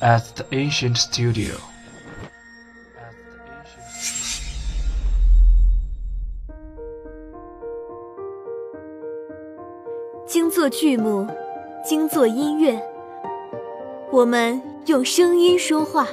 [0.00, 1.54] at the ancient studio.
[10.26, 11.26] 精作剧目，
[11.84, 12.80] 精作音乐，
[14.12, 16.06] 我们用声音说话。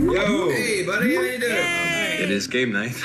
[0.00, 0.50] Yo!
[0.50, 1.78] Hey, buddy, how you doing?
[2.18, 2.96] It is game night.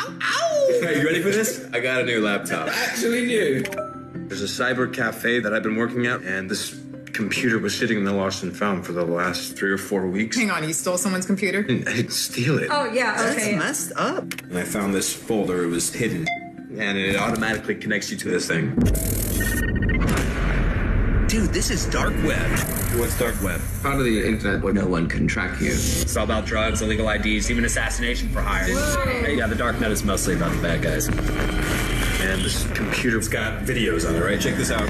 [0.81, 1.61] Are you ready for this?
[1.71, 2.69] I got a new laptop.
[2.69, 3.63] Actually new.
[4.28, 6.78] There's a cyber cafe that I've been working at, and this
[7.14, 10.36] computer was sitting in the lost and found for the last three or four weeks.
[10.36, 11.60] Hang on, you stole someone's computer?
[11.60, 12.68] I didn't steal it.
[12.70, 13.56] Oh, yeah, okay.
[13.56, 14.24] messed up.
[14.42, 16.26] And I found this folder, it was hidden.
[16.76, 18.74] And it automatically connects you to this thing.
[21.26, 22.50] Dude, this is dark web.
[22.98, 23.60] What's dark web?
[23.82, 25.70] Part of the internet where no one can track you.
[25.72, 28.64] It's all about drugs, illegal IDs, even assassination for hire.
[29.06, 31.97] Hey, yeah, the dark net is mostly about the bad guys.
[32.20, 34.40] And this computer's got videos on it, right?
[34.40, 34.88] Check this out.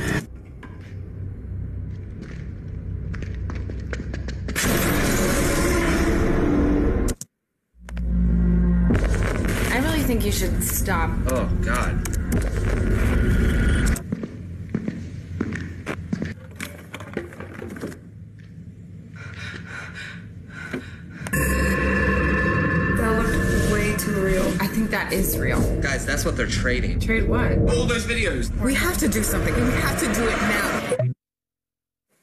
[9.70, 11.11] I really think you should stop.
[11.31, 12.03] Oh, God.
[22.97, 24.51] That looked way too real.
[24.61, 25.61] I think that is real.
[25.81, 27.01] Guys, that's what they're trading.
[27.01, 27.59] Trade what?
[27.59, 28.57] All those videos.
[28.61, 31.15] We have to do something, and we have to do it now.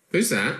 [0.09, 0.55] Who's that?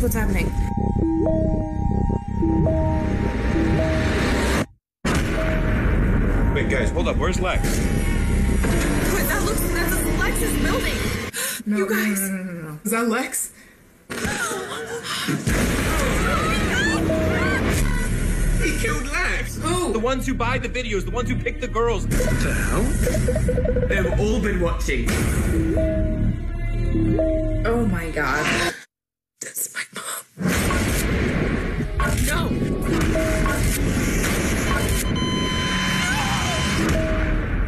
[0.00, 0.46] What's happening?
[6.54, 7.16] Wait, guys, hold up.
[7.16, 7.62] Where's Lex?
[7.62, 11.78] Wait, that looks that's Lex's building.
[11.78, 12.20] you guys.
[12.28, 13.52] No, no, Is that Lex?
[18.62, 19.56] He killed Lex.
[19.56, 19.92] Who?
[19.92, 22.06] The ones who buy the videos, the ones who pick the girls.
[22.06, 22.82] What the hell?
[23.88, 25.08] They've all been watching.
[27.66, 28.74] Oh my god.
[29.40, 30.24] That's my mom.
[32.26, 32.48] No.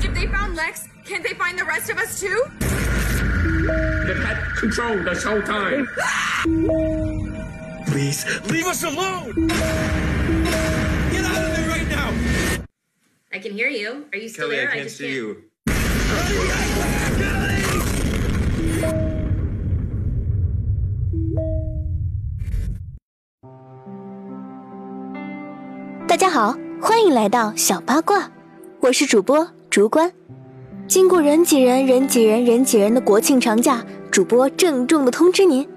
[0.02, 2.44] If they found Lex, can't they find the rest of us too?
[4.09, 5.87] They've had control this whole time.
[7.87, 9.33] Please, leave us alone!
[11.11, 12.11] Get out of there right now!
[13.33, 14.05] I can hear you.
[14.13, 14.71] Are you still Kelly, I there?
[14.73, 15.15] can't just see can't.
[15.15, 15.35] you.
[15.67, 16.49] Kelly
[26.07, 28.31] 大家好，欢迎来到小八卦，
[28.79, 30.11] 我是主播竹关。
[30.87, 35.68] 经过人挤人、人挤人、人挤人的国庆长假， 主播郑重的通知您，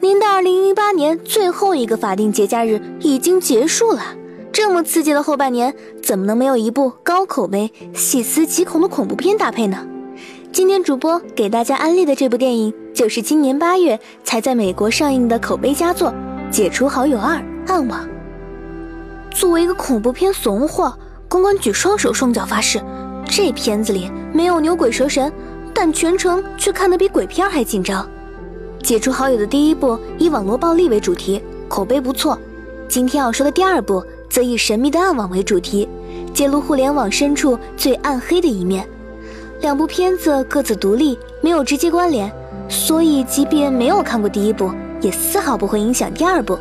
[0.00, 4.00] 您的2018年最后一个法定节假日已经结束了。
[4.52, 9.84] 这么刺激的后半年，怎么能没有一部高口碑、细思极恐的恐怖片搭配呢？
[10.52, 16.08] 今天主播给大家安利的这部电影，就是今年八月才在美国上映的口碑佳作
[16.50, 18.06] 《解除好友二：暗网》。
[19.36, 20.96] 作为一个恐怖片怂货，
[21.28, 22.80] 公关举双手双脚发誓，
[23.24, 25.32] 这片子里没有牛鬼蛇神，
[25.74, 28.08] 但全程却看得比鬼片还紧张。
[28.82, 32.38] 解除好友的第一部以网络暴力为主题，口碑不错。
[32.88, 35.88] 今天要说的第二部则以神秘的暗网为主题，
[36.32, 38.86] 揭露互联网深处最暗黑的一面。
[39.60, 42.32] 两部片子各自独立，没有直接关联，
[42.68, 44.72] 所以即便没有看过第一部，
[45.02, 46.58] 也丝毫不会影响第二部。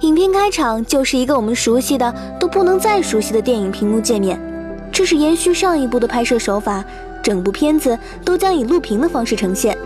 [0.00, 4.40] 影片开场就是一个我们熟悉的都不能再熟悉的电影屏幕界面，
[4.90, 6.82] 这是延续上一部的拍摄手法，
[7.22, 9.76] 整部片子都将以录屏的方式呈现，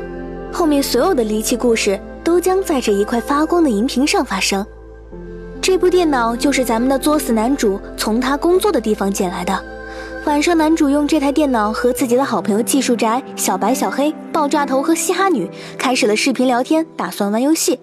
[0.53, 4.67] 后面所有的离奇故事都将在这一块发光的荧屏上发生。
[5.61, 9.65] 这部电脑就是咱们的作死男主从他工作的地方捡来的。
[10.25, 15.49] 晚上，男主用这台电脑和自己的好朋友技术宅、小白、小黑、爆炸头和嘻哈女
[15.79, 17.79] 开始了视频聊天，打算玩游戏。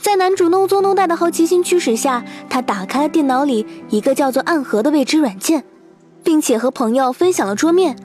[0.00, 5.64] 在男主弄作 no 带的好奇心驱使下，他打开了电脑里一个叫做“暗河”的未知软件，
[6.24, 7.96] 并且和朋友分享了桌面。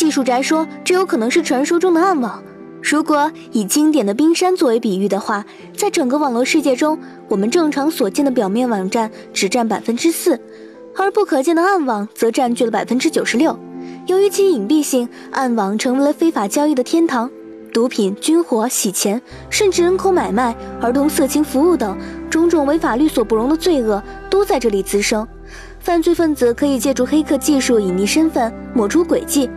[0.00, 2.42] 技术宅说，这有可能是传说中的暗网。
[2.82, 5.44] 如果以经典的冰山作为比喻的话，
[5.76, 6.98] 在整个网络世界中，
[7.28, 10.40] 我们正常所见的表面网站只占百分之四，
[10.96, 13.54] 而不可见的暗网则占据了百分之九十六。
[14.06, 17.30] 由于其隐蔽性，暗网成为了非法交易的天堂。
[17.70, 19.20] 毒品、军火、洗钱，
[19.50, 21.94] 甚至人口买卖、儿童色情服务等
[22.30, 25.28] 种种为法律所不容的罪恶，都在这里滋生。
[25.78, 29.50] 犯罪分子可以借助黑客技术隐匿身份、抹除轨迹，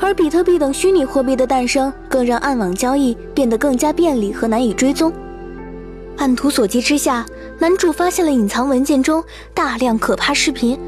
[0.00, 5.12] 而比特币等虚拟货币的诞生，更让暗网交易变得更加便利和难以追踪。
[6.16, 7.26] 按图索骥之下，
[7.58, 9.22] 男主发现了隐藏文件中
[9.52, 10.78] 大量可怕视频，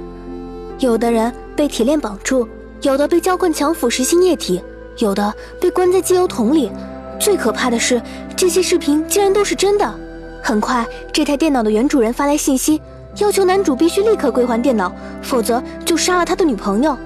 [0.79, 2.49] 有的人被铁链绑住，
[2.83, 4.63] 有的被浇灌强腐蚀性液体，
[4.99, 6.71] 有的被关在机油桶里。
[7.19, 8.01] 最可怕的是，
[8.37, 9.95] 这些视频竟然都是真的。
[10.43, 12.81] 很快，这台电脑的原主人发来信息，
[13.19, 14.91] 要求男主必须立刻归还电脑，
[15.21, 16.97] 否则就杀了他的女朋友。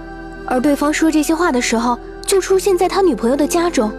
[0.46, 3.91] 而对方说这些话的时候，就出现在他女朋友的家中。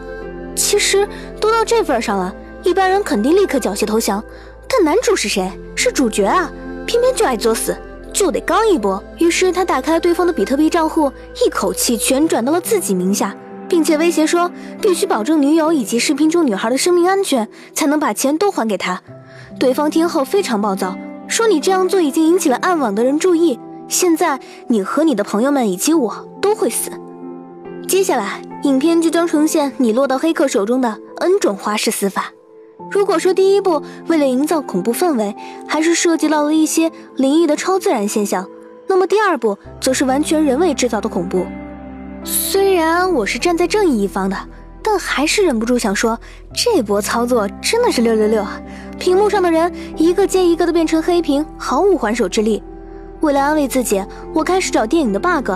[0.56, 1.07] 其实
[1.39, 2.33] 都到这份上了，
[2.63, 4.24] 一般人肯定立刻缴械投降。
[4.68, 5.51] 但男主是谁？
[5.75, 6.51] 是主角啊，
[6.86, 7.75] 偏偏就爱作死，
[8.13, 9.01] 就得刚一波。
[9.19, 11.12] 于是他打开了对方的比特币账户，
[11.45, 13.36] 一口气全转到了自己名下，
[13.68, 14.50] 并且威胁说
[14.81, 19.01] 必须保证女友以及视频中女孩的生命安全，才能把钱都还给他。
[19.59, 20.95] 对方听后非常暴躁，
[21.27, 26.92] 说你这样做已经引起了暗网的人注意，现在你和你的朋友们以及我都会死。
[27.88, 32.31] 接下来，影片就将呈现你落到黑客手中的 N 种花式死法。
[32.92, 35.36] 如果说第一部为了营造恐怖氛围，
[35.68, 38.47] 还是涉及到了一些灵异的超自然现象，
[38.88, 41.47] 那么第二部则是完全人为制造的恐怖。
[42.24, 44.38] 虽然我是站在正义一方的，
[44.83, 46.19] 但还是忍不住想说，
[46.53, 48.62] 这波操作真的是六六六啊！
[49.00, 52.62] 屏幕上的人一个接一个的变成黑屏，毫无还手之力。
[53.21, 55.50] 为了安慰自己，我开始找电影的 bug。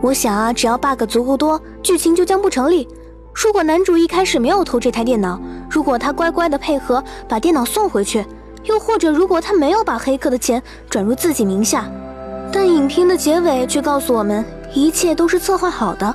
[0.00, 2.86] 我想啊，只要 bug 足够多，剧情就将不成立。
[3.32, 8.24] 如果男主一开始没有偷这台电脑，如果他乖乖的配合把电脑送回去，
[8.64, 11.90] 又或者如果他没有把黑客的钱转入自己名下，
[12.52, 16.14] 但影片的结尾却告诉我们一切都是策划好的，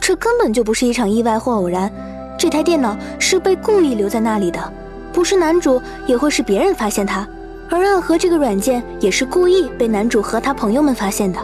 [0.00, 1.90] 这根本就不是一场意外或偶然，
[2.38, 4.72] 这台电脑是被故意留在那里的，
[5.12, 7.26] 不是男主也会是别人发现它，
[7.68, 11.40] 而暗河这个软件也是故意被男主和他朋友们发现的。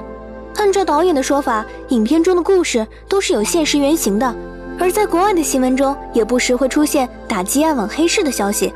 [0.57, 4.35] 按照导演的说法，影片中的故事都是有现实原型的。
[4.79, 8.73] 而在国外的新闻中，也不时会出现打击暗网黑市的消息，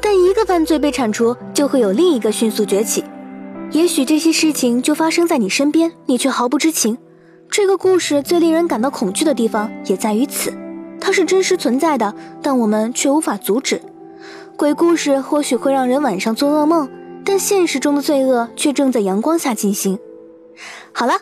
[0.00, 3.04] 但一个犯罪被铲除，就会有另一个迅速崛起。
[3.70, 6.96] 也许这些事情就发生在你身边，你却毫不知情。
[7.50, 10.52] 这个故事最令人感到恐惧的地方也在于此，
[11.00, 13.80] 它是真实存在的，但我们却无法阻止。
[14.56, 16.88] 鬼故事或许会让人晚上做噩梦，
[17.24, 19.98] 但现实中的罪恶却正在阳光下进行。
[20.92, 21.14] 好了，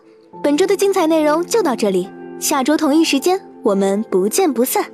[0.42, 3.40] 本周的精彩内容就到这里，下周同一时间。
[3.62, 4.90] 我们不见不散。